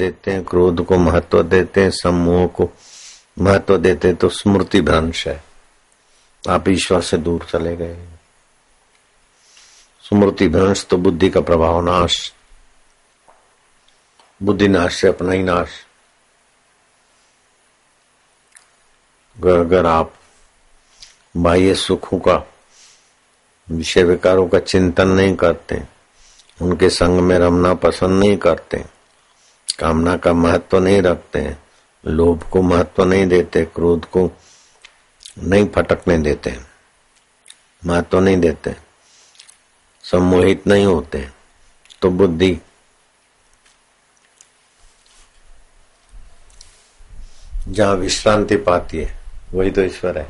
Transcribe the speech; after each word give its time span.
देते 0.00 0.30
हैं, 0.30 0.44
क्रोध 0.44 0.84
को 0.86 0.98
महत्व 0.98 1.42
देते 1.42 1.82
हैं, 1.82 1.90
सम्मोह 1.90 2.46
को 2.46 2.70
महत्व 3.38 3.76
देते 3.78 4.08
हैं 4.08 4.16
तो 4.16 4.28
स्मृति 4.28 4.80
भ्रंश 4.80 5.26
है। 5.28 5.42
आप 6.48 6.68
ईश्वर 6.68 7.00
से 7.00 7.16
दूर 7.16 7.46
चले 7.50 7.76
गए। 7.76 7.96
स्मृति 10.04 10.48
भ्रंश 10.48 10.86
तो 10.90 10.96
बुद्धि 10.96 11.30
का 11.30 11.40
प्रभाव 11.40 11.80
नाश। 11.80 12.32
बुद्धि 14.42 14.68
नाश 14.68 14.94
से 14.94 15.08
अपना 15.08 15.32
ही 15.32 15.42
नाश। 15.42 15.68
अगर 19.36 19.86
आप 19.86 20.14
बाह्य 21.36 21.74
सुखों 21.74 22.18
का, 22.18 22.42
विषय 23.68 24.02
विकारों 24.02 24.48
का 24.48 24.58
चिंतन 24.58 25.08
नहीं 25.08 25.34
करते, 25.36 25.82
उनके 26.62 26.88
संग 26.90 27.20
में 27.20 27.38
रमना 27.38 27.74
पसंद 27.74 28.20
नहीं 28.20 28.36
करते 28.36 28.84
कामना 29.72 30.16
का 30.16 30.32
महत्व 30.32 30.78
नहीं 30.78 31.02
रखते 31.02 31.38
हैं, 31.38 31.58
लोभ 32.04 32.42
को 32.42 32.62
महत्व 32.62 33.04
नहीं 33.04 33.26
देते, 33.26 33.64
क्रोध 33.64 34.04
को 34.06 34.30
नहीं 35.38 35.68
फटकने 35.68 36.18
देते, 36.18 36.56
महत्व 37.82 38.20
नहीं 38.20 38.36
देते, 38.36 38.74
सम्मोहित 40.04 40.66
नहीं 40.66 40.84
होते 40.86 41.28
तो 42.02 42.10
बुद्धि 42.10 42.56
जहाँ 47.68 47.94
विश्रांति 47.94 48.56
पाती 48.58 48.98
है, 48.98 49.18
वही 49.52 49.70
तो 49.70 49.82
ईश्वर 49.82 50.18
है। 50.18 50.28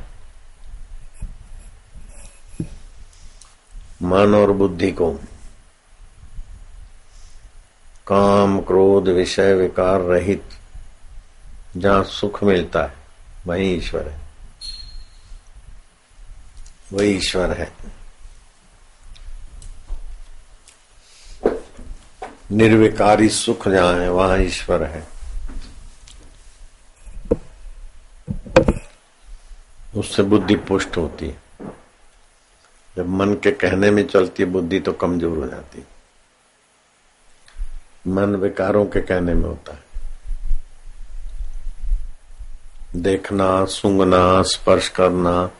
मन 4.02 4.34
और 4.34 4.52
बुद्धि 4.52 4.90
को 4.92 5.12
काम, 8.12 8.60
क्रोध, 8.60 9.08
विषय, 9.08 9.54
विकार 9.54 10.00
रहित 10.00 10.42
जहाँ 11.76 12.04
सुख 12.04 12.44
मिलता 12.44 12.82
है, 12.82 12.92
वही 13.46 13.74
ईश्वर 13.74 14.08
है। 14.08 14.20
वही 16.92 17.10
ईश्वर 17.10 17.52
है। 17.52 17.72
निर्विकारी 22.52 23.28
सुख 23.28 23.68
जहाँ 23.68 23.94
है, 23.94 24.10
वहाँ 24.10 24.38
ईश्वर 24.38 24.82
है। 24.82 25.06
उससे 29.96 30.22
बुद्धि 30.22 30.56
पुष्ट 30.56 30.96
होती 30.96 31.28
है। 31.28 31.38
जब 32.96 33.08
मन 33.08 33.34
के 33.34 33.50
कहने 33.50 33.90
में 33.90 34.06
चलती 34.06 34.42
है, 34.42 34.48
बुद्धि 34.48 34.80
तो 34.80 34.92
कमज़ोर 34.92 35.38
हो 35.38 35.46
जाती 35.46 35.84
मन 38.04 38.34
विकारों 38.36 38.84
के 38.86 39.00
कहने 39.00 39.34
में 39.34 39.44
होता 39.44 39.72
है। 39.72 39.88
देखना, 42.96 43.64
सूंघना, 43.64 44.42
स्पर्श 44.42 44.88
करना, 44.88 45.50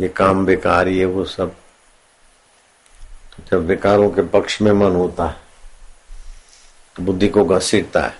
ये 0.00 0.08
काम 0.08 0.44
बेकार 0.46 0.88
ये 0.88 1.04
वो 1.04 1.24
सब। 1.24 1.54
जब 3.50 3.66
विकारों 3.66 4.10
के 4.10 4.22
पक्ष 4.22 4.60
में 4.62 4.72
मन 4.72 4.96
होता 4.96 5.26
है 5.26 5.36
तो 6.96 7.02
बुद्धि 7.02 7.28
को 7.28 7.44
घसीटता 7.46 8.02
है 8.02 8.14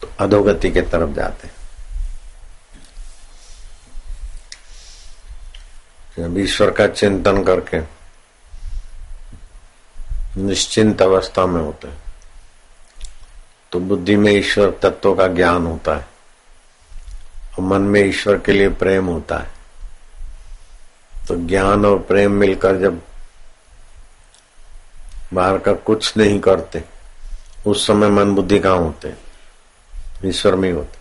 तो 0.00 0.10
अधोगति 0.20 0.70
के 0.70 0.82
तरफ़ 0.82 1.10
जाते 1.10 1.46
हैं। 1.46 1.54
जब 6.18 6.38
ईश्वर 6.38 6.70
का 6.70 6.86
चिंतन 6.86 7.42
करके 7.44 7.80
निश्चिंत 10.40 11.02
अवस्था 11.02 11.46
में 11.46 11.62
होते 11.62 11.88
हैं। 11.88 12.02
तो 13.72 13.80
बुद्धि 13.80 14.16
में 14.16 14.32
ईश्वर 14.32 14.70
तत्व 14.82 15.14
का 15.14 15.26
ज्ञान 15.26 15.66
होता 15.66 15.96
है। 15.96 16.06
और 17.58 17.64
मन 17.64 17.80
में 17.80 18.04
ईश्वर 18.04 18.38
के 18.38 18.52
लिए 18.52 18.68
प्रेम 18.68 19.06
होता 19.06 19.38
है। 19.38 19.50
तो 21.28 21.36
ज्ञान 21.36 21.86
और 21.86 21.98
प्रेम 21.98 22.32
मिलकर 22.32 22.76
जब 22.76 23.02
बाहर 25.34 25.58
का 25.58 25.72
कुछ 25.72 26.16
नहीं 26.16 26.40
करते, 26.40 26.84
उस 27.66 27.86
समय 27.86 28.08
मन 28.08 28.34
बुद्धि 28.34 28.58
कहाँ 28.58 28.78
होते 28.78 29.14
ईश्वर 30.24 30.54
में 30.54 30.72
होते 30.72 30.99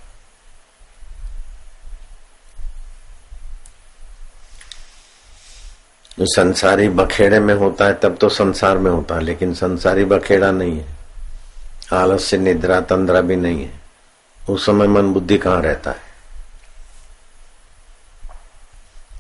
जो 6.19 6.25
संसारी 6.25 6.89
बखेड़े 6.89 7.39
में 7.39 7.55
होता 7.55 7.85
है, 7.85 7.93
तब 7.93 8.17
तो 8.17 8.29
संसार 8.29 8.77
में 8.77 8.91
होता 8.91 9.15
है, 9.15 9.21
लेकिन 9.21 9.53
संसारी 9.53 10.05
बखेड़ा 10.05 10.51
नहीं 10.51 10.79
है। 10.79 10.97
आलस्य, 11.93 12.37
निद्रा, 12.37 12.81
तंद्रा 12.81 13.21
भी 13.21 13.35
नहीं 13.35 13.63
है। 13.63 13.79
उस 14.49 14.65
समय 14.65 14.87
मन 14.87 15.13
बुद्धि 15.13 15.37
कहाँ 15.37 15.61
रहता 15.61 15.91
है? 15.91 15.97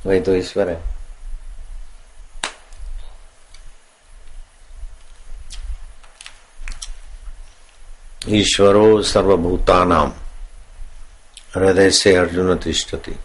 वही 0.05 0.21
तो 0.21 0.35
ईश्वर 0.35 0.69
है। 0.69 0.83
ईश्वरो 8.29 9.01
सर्वभूतानाम 9.01 10.13
हृदय 11.57 11.91
से 11.91 12.15
अर्जुन 12.15 12.57
तिष्ठति। 12.57 13.15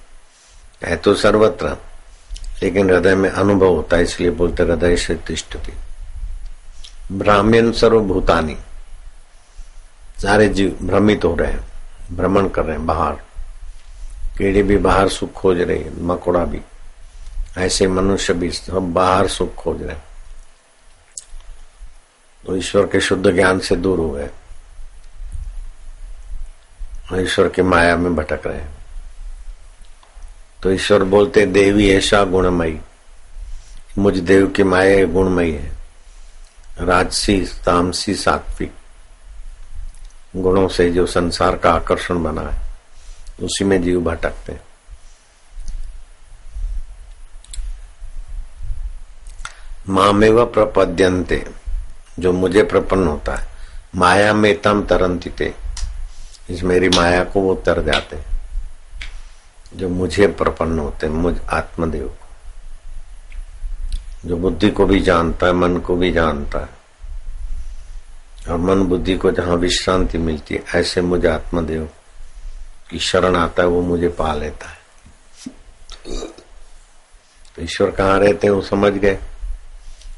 है 0.85 0.97
तो 0.97 1.15
सर्वत्र। 1.15 1.77
लेकिन 2.62 2.91
हृदय 2.91 3.15
में 3.15 3.28
अनुभव 3.31 3.66
होता 3.66 3.97
है, 3.97 4.03
इसलिए 4.03 4.31
बोलते 4.32 4.62
हृदय 4.62 4.97
से 4.97 5.15
तिष्ठति। 5.16 5.72
ब्राह्मण 7.12 7.70
सर्वभूतानी, 7.72 8.56
सारे 10.22 10.48
जीव 10.48 10.76
भ्रमित 10.82 11.25
हो 11.25 11.34
रहे 11.34 11.53
हैं, 11.53 11.64
भ्रमण 12.12 12.48
कर 12.48 12.64
रहे 12.64 12.76
हैं 12.76 12.87
बाहर। 12.87 13.12
कीड़ी 14.38 14.62
भी 14.62 14.76
बाहर 14.78 15.09
सुख 15.09 15.32
खोज 15.32 15.60
रही 15.60 15.82
है, 15.82 16.03
मकोड़ा 16.03 16.44
भी। 16.44 16.60
ऐसे 17.59 17.87
मनुष्य 17.88 18.34
भी 18.34 18.50
सब 18.50 18.93
बाहर 18.93 19.28
सुख 19.28 19.54
खोज 19.54 19.82
रहे 19.82 19.97
तो 22.44 22.56
ईश्वर 22.56 22.87
के 22.87 23.00
शुद्ध 23.00 23.31
ज्ञान 23.31 23.59
से 23.59 23.76
दूर 23.76 23.98
हो 23.98 24.10
गए। 24.10 24.28
ईश्वर 27.14 27.48
की 27.48 27.62
माया 27.62 27.97
में 27.97 28.14
भटक 28.16 28.47
रहे 28.47 28.59
तो 30.64 30.70
ईश्वर 30.70 31.02
बोलते 31.04 31.47
देवी 31.47 31.91
ऐसा 31.91 32.25
गुणमयी। 32.25 32.80
मुझ 33.98 34.16
देव 34.19 34.47
की 34.47 34.62
माया 34.62 35.04
गुणमयी 35.06 35.52
है। 35.52 35.72
राजसी, 36.80 37.41
तामसी, 37.66 38.14
सात्विक 38.14 38.72
गुणों 40.36 40.69
से 40.69 40.91
जो 40.91 41.06
संसार 41.06 41.56
का 41.56 41.72
आकर्षण 41.72 42.22
बना 42.22 42.42
है, 42.42 42.62
उसी 43.42 43.64
में 43.64 43.82
जीव 43.82 44.00
भटकते 44.00 44.56
मामेव 49.88 50.44
प्रपद्यंते 50.46 51.46
जो 52.19 52.32
मुझे 52.32 52.62
प्रपन्न 52.62 53.06
होता 53.06 53.34
है। 53.34 53.48
माया 53.96 54.32
में 54.34 54.60
तम 54.62 54.82
तरंतिते 54.82 55.54
इस 56.50 56.62
मेरी 56.62 56.88
माया 56.88 57.25
को 57.25 57.41
वो 57.41 57.54
तर 57.54 57.82
जाते 57.82 58.34
जो 59.77 59.89
मुझे 59.89 60.27
प्रपन्न 60.27 60.79
होते 60.79 61.07
हैं, 61.07 61.15
मुझ 61.15 61.41
आत्मदेव 61.51 62.17
जो 64.25 64.37
बुद्धि 64.37 64.71
को 64.71 64.87
भी 64.87 65.01
जानता 65.01 65.47
है, 65.47 65.53
मन 65.53 65.77
को 65.77 65.97
भी 65.97 66.12
जानता 66.12 66.59
है। 66.59 66.69
और 68.51 68.57
मन 68.57 68.83
बुद्धि 68.83 69.17
को 69.17 69.31
जहाँ 69.31 69.57
विश्रांति 69.57 70.19
मिलती 70.19 70.55
है, 70.55 70.65
ऐसे 70.75 71.03
मुझे 71.03 71.29
आत्मदेव 71.29 71.89
की 72.91 72.99
शरण 72.99 73.37
आता 73.37 73.62
है, 73.62 73.69
वो 73.69 73.83
मुझे 73.83 74.09
पा 74.09 74.35
लेता 74.35 74.67
है। 74.67 74.79
तो 77.56 77.62
ईश्वर 77.62 77.91
कहाँ 77.91 78.19
रहते 78.19 78.47
हैं, 78.47 78.55
वो 78.55 78.62
समझ 78.62 78.93
गए। 78.93 79.19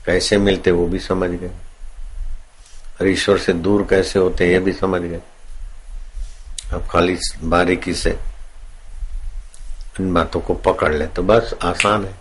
कैसे 0.06 0.38
मिलते 0.38 0.70
वो 0.70 0.86
भी 0.86 0.98
समझ 0.98 1.30
गए। 1.30 1.50
और 3.00 3.08
ईश्वर 3.08 3.38
से 3.38 3.52
दूर 3.52 3.86
कैसे 3.90 4.18
होते 4.18 4.48
ये 4.48 4.58
भी 4.58 4.72
समझ 4.72 5.02
गए। 5.02 5.20
अब 6.72 6.86
खाली 6.90 7.18
बारीकी 7.42 7.94
से 7.94 8.18
इन 10.00 10.12
बातों 10.14 10.40
को 10.40 10.54
पकड़ 10.54 10.92
ले 10.94 11.06
तो 11.06 11.22
बस 11.22 11.54
आसान 11.62 12.04
है। 12.04 12.14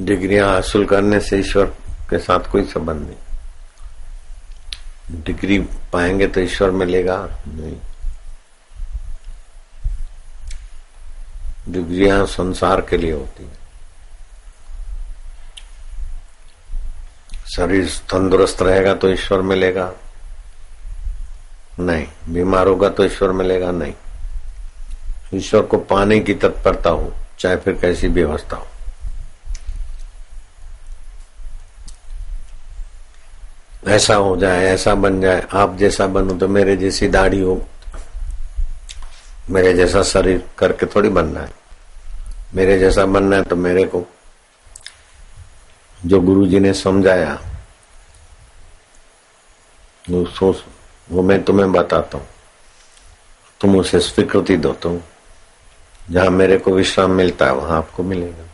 डिग्रियाँ 0.00 0.48
हासिल 0.48 0.84
करने 0.86 1.20
से 1.20 1.38
ईश्वर 1.38 1.64
के 2.10 2.18
साथ 2.18 2.40
कोई 2.50 2.64
संबंध 2.64 3.00
नहीं। 3.02 3.16
डिग्री 5.22 5.58
पाएँगे 5.92 6.26
तो 6.26 6.40
ईश्वर 6.40 6.70
मिलेगा, 6.70 7.16
नहीं। 7.48 7.76
डिग्रियाँ 11.68 12.26
संसार 12.26 12.80
के 12.80 12.96
लिए 12.96 13.12
होती 13.12 13.44
है। 13.44 13.67
शरीर 17.48 17.86
तंदुरुस्त 17.86 18.62
रहेगा 18.62 18.94
तो 18.94 19.08
ईश्वर 19.08 19.40
मिलेगा? 19.40 19.92
नहीं। 21.80 22.06
बीमार 22.28 22.66
होगा 22.66 22.88
तो 22.88 23.04
ईश्वर 23.04 23.30
मिलेगा? 23.30 23.70
नहीं। 23.70 23.92
ईश्वर 25.34 25.62
को 25.62 25.76
पाने 25.76 26.20
की 26.20 26.34
तत्परता 26.34 26.90
हो, 26.90 27.12
चाहे 27.38 27.56
फिर 27.56 27.74
कैसी 27.74 28.08
व्यवस्था 28.08 28.56
हो। 28.56 28.66
ऐसा 33.88 34.14
हो 34.14 34.36
जाए, 34.36 34.64
ऐसा 34.64 34.94
बन 34.94 35.20
जाए, 35.20 35.42
आप 35.52 35.76
जैसा 35.76 36.06
बनो 36.06 36.34
तो 36.34 36.48
मेरे 36.48 36.76
जैसी 36.76 37.08
दाढ़ी 37.08 37.40
हो। 37.40 37.66
मेरे 39.50 39.74
जैसा 39.74 40.02
शरीर 40.02 40.44
करके 40.58 40.86
थोड़ी 40.86 41.08
बनना 41.08 41.40
है। 41.40 41.52
मेरे 42.54 42.78
जैसा 42.78 43.06
बनना 43.06 43.36
है 43.36 43.42
तो 43.42 43.56
मेरे 43.56 43.84
को 43.84 44.06
जो 46.06 46.20
गुरु 46.20 46.46
जी 46.46 46.60
ने 46.60 46.72
समझाया, 46.74 47.38
वो 50.10 50.54
वो 51.10 51.22
मैं 51.22 51.42
तुम्हें 51.44 51.70
बताता 51.72 52.18
हूँ। 52.18 52.26
तुम 53.60 53.78
उसे 53.78 54.00
स्वीकृति 54.00 54.56
दो, 54.56 54.72
तुम 54.72 55.00
जहाँ 56.10 56.30
मेरे 56.30 56.58
को 56.58 56.72
विश्राम 56.72 57.10
मिलता 57.10 57.46
है, 57.46 57.52
वहाँ 57.52 57.78
आपको 57.78 58.02
मिलेगा। 58.02 58.44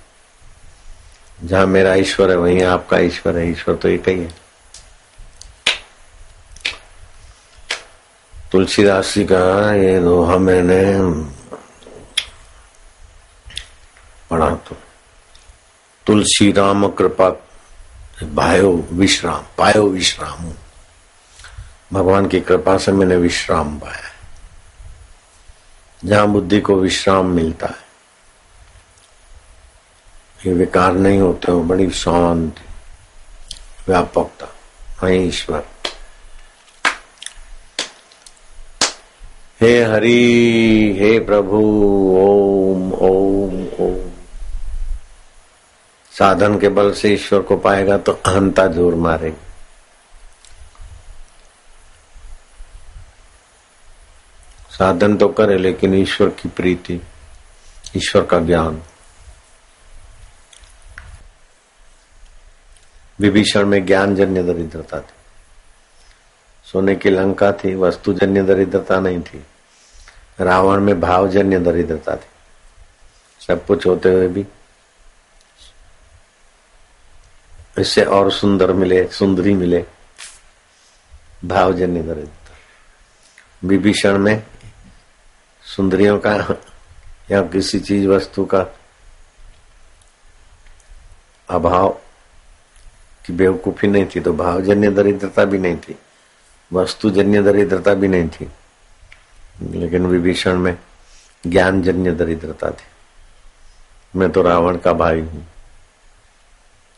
जहाँ 1.44 1.67
मेरा 1.67 1.94
ईश्वर 1.94 2.31
है, 2.31 2.37
वहीं 2.37 2.62
आपका 2.62 2.99
ईश्वर 2.99 3.38
है, 3.38 3.50
ईश्वर 3.50 3.75
तो 3.75 3.88
एक 3.88 4.08
ही 4.08 4.19
है। 4.20 4.32
तुलसीदास 8.52 9.14
जी 9.14 9.25
का 9.25 9.75
ये 9.75 9.99
दोहा 10.00 10.37
मैंने 10.38 10.82
पढ़ा 14.31 14.50
तो 16.03 16.03
तुलसी 16.14 16.52
राम 16.52 16.88
कृपा 16.88 17.28
भायो 18.34 18.87
विश्राम, 18.93 19.43
पायो 19.58 19.87
विश्राम। 19.88 20.52
भगवान 21.93 22.28
की 22.28 22.40
कृपा 22.40 22.76
से 22.78 22.93
मैंने 22.93 23.16
विश्राम 23.16 23.78
पाया। 23.78 24.12
जहाँ 26.05 26.26
बुद्धि 26.28 26.61
को 26.61 26.76
विश्राम 26.76 27.26
मिलता 27.26 27.66
है, 27.66 27.82
ये 30.46 30.55
विकार 30.55 30.93
नहीं 30.93 31.19
होते 31.19 31.52
हो 31.52 31.62
बड़ी 31.62 31.90
शांति, 31.90 32.62
व्यापकता, 33.88 34.55
वही 35.02 35.19
ईश्वर। 35.19 35.66
हे 39.61 39.84
हरि, 39.84 40.96
हे 41.00 41.19
प्रभु, 41.19 41.58
ओम 42.19 42.93
ओम 42.93 43.66
ओम। 43.81 44.13
साधन 46.14 46.58
के 46.61 46.69
बल 46.69 46.93
से 46.93 47.08
ईश्वर 47.08 47.43
को 47.43 47.56
पाएगा 47.56 47.96
तो 47.99 48.12
अहंता 48.12 48.66
ज़ोर 48.66 48.94
मारेगी। 48.94 49.37
साधन 54.70 55.16
तो 55.16 55.28
करे 55.28 55.56
लेकिन 55.58 55.94
ईश्वर 55.94 56.28
की 56.32 56.49
प्रीति, 56.49 57.00
ईश्वर 57.96 58.25
का 58.25 58.38
ज्ञान। 58.40 58.81
विभीषण 63.19 63.66
में 63.66 63.84
ज्ञान 63.87 64.14
जन्य 64.16 64.43
दरिद्रता 64.43 65.00
थी। 65.00 65.12
सोने 66.66 66.94
की 66.96 67.11
लंका 67.11 67.52
थी 67.55 67.75
वस्तु 67.75 68.12
जन्य 68.12 68.43
दरिद्रता 68.43 68.99
नहीं 69.00 69.20
थी। 69.22 69.44
रावण 70.40 70.81
में 70.81 71.00
भावजन्य 71.00 71.58
दरिद्रता 71.61 72.16
थी। 72.16 72.28
सब 73.40 73.66
कुछ 73.66 73.87
होते 73.87 74.12
हुए 74.12 74.28
भी 74.28 74.46
इससे 77.79 78.05
और 78.05 78.31
सुंदर 78.32 78.73
मिले, 78.73 79.06
सुंदरी 79.09 79.55
मिले। 79.55 79.85
भावजन्य 81.44 82.03
दरिद्रता 82.03 82.56
विभीषण 83.65 84.19
में 84.19 84.43
सुंदरियों 85.65 86.19
का 86.19 86.35
या 87.31 87.43
किसी 87.43 87.81
चीज़ 87.81 88.06
वस्तु 88.09 88.44
का 88.44 88.67
अभाव 91.50 91.88
की 93.26 93.32
बेवकूफ़ी 93.32 93.88
नहीं 93.88 94.06
थी 94.06 94.21
तो 94.21 94.32
भावजन्य 94.32 94.91
दरिद्रता 94.91 95.44
भी 95.44 95.59
नहीं 95.59 95.76
थी, 95.76 95.97
वस्तुजन्य 96.73 97.43
दरिद्रता 97.43 97.94
भी 97.94 98.09
नहीं 98.09 98.29
थी। 98.29 98.49
लेकिन 99.62 100.06
विभीषण 100.06 100.59
में 100.59 100.79
ज्ञानजन्य 101.47 102.12
दरिद्रता 102.12 102.71
थी। 102.71 104.19
मैं 104.19 104.31
तो 104.32 104.43
रावण 104.43 104.76
का 104.76 104.93
भाई 104.93 105.21
हूँ। 105.21 105.47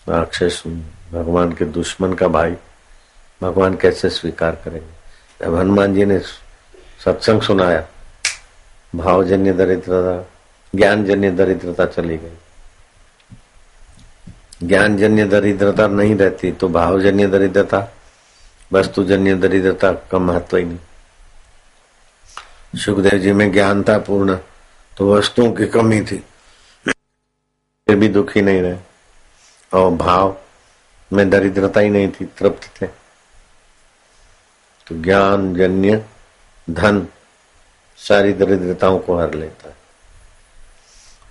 राक्षस, 0.09 0.63
भगवान 1.13 1.53
के 1.53 1.65
दुश्मन 1.65 2.13
का 2.15 2.29
भाई, 2.29 2.57
भगवान 3.43 3.77
कैसे 3.77 4.11
स्वीकार 4.11 4.55
करेंगे? 4.65 5.45
जब 5.45 5.55
हनुमान 5.55 5.95
जी 5.95 6.05
ने 6.05 6.19
सत्संग 7.05 7.43
सुनाया, 7.43 7.87
भावजन्य 8.95 9.53
दरिद्रता, 9.53 10.27
ज्ञानजन्य 10.75 11.31
दरिद्रता 11.31 11.87
चली 11.87 12.17
गई। 12.17 12.37
ज्ञानजन्य 14.63 15.25
दरिद्रता 15.25 15.87
नहीं 15.87 16.17
रहती 16.17 16.53
तो 16.53 16.69
भावजन्य 16.69 17.27
दरिद्रता, 17.27 17.89
वस्तुजन्य 18.73 19.35
दरिद्रता 19.35 19.93
का 19.93 20.19
महत्व 20.19 20.57
ही 20.57 20.65
नहीं। 20.65 20.79
सुखदेव 22.75 23.19
जी 23.19 23.33
में 23.33 23.53
ज्ञान 23.53 23.83
था 23.83 23.99
पूर्ण 23.99 24.39
तो 24.97 25.15
वस्तुओं 25.15 25.53
की 25.53 25.67
कमी 25.67 26.01
थी। 26.01 26.25
फिर 27.87 27.97
भी 27.97 28.09
दुखी 28.09 28.43
नहीं 28.43 28.61
रहे। 28.63 28.96
और 29.73 29.91
भाव। 29.93 30.37
में 31.11 31.29
दरिद्रता 31.31 31.81
ही 31.81 31.89
नहीं 31.89 32.09
थी, 32.11 32.25
तृप्त 32.39 32.71
थे। 32.77 32.87
तो 34.87 35.03
ज्ञान, 35.03 35.55
जन्य, 35.55 36.05
धन, 36.69 37.07
सारी 37.99 38.33
दरिद्रताओं 38.33 38.99
को 38.99 39.19
हर 39.19 39.35
लेता 39.35 39.69
है। 39.69 39.75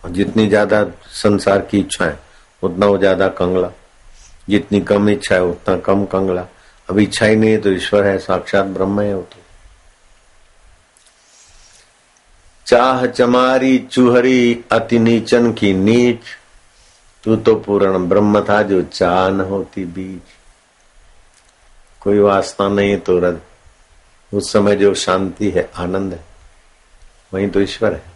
और 0.03 0.11
जितनी 0.11 0.47
ज़्यादा 0.47 0.83
संसार 1.13 1.61
की 1.61 1.79
इच्छा 1.79 2.05
है 2.05 2.19
उतना 2.63 2.85
वो 2.85 2.97
ज़्यादा 2.97 3.27
कंगला। 3.29 3.71
जितनी 4.47 4.81
कम 4.81 5.09
इच्छा 5.09 5.35
है 5.35 5.43
उतना 5.43 5.77
कम 5.77 6.05
कंगला। 6.05 6.45
अब 6.89 6.99
इच्छा 6.99 7.25
ही 7.25 7.35
नहीं 7.35 7.51
है 7.51 7.57
तो 7.57 7.71
ईश्वर 7.71 8.07
है, 8.07 8.17
साक्षात 8.19 8.65
ब्रह्म 8.67 9.01
है 9.01 9.13
वो 9.15 9.21
तो। 9.23 9.37
चाह 12.67 13.05
चमारी 13.07 13.77
चूहरी 13.91 14.63
अति 14.71 14.99
नीचन 14.99 15.51
की 15.53 15.73
नीच 15.73 16.19
तू 17.25 17.35
तो 17.35 17.55
पूर्ण 17.55 18.07
ब्रह्म 18.09 18.41
था 18.41 18.61
जो 18.61 18.81
चाह 18.83 19.29
न 19.29 19.41
होती 19.41 19.85
बीज। 19.85 20.21
कोई 22.01 22.19
वास्ता 22.19 22.67
नहीं 22.69 22.97
तो 22.97 23.19
रद 23.19 23.41
उस 24.31 24.51
समय 24.53 24.75
जो 24.75 24.93
शांति 24.95 25.49
है, 25.51 25.69
आनंद 25.75 26.13
है, 26.13 26.23
वही 27.33 27.47
तो 27.47 27.61
ईश्वर 27.61 27.93
है। 27.93 28.14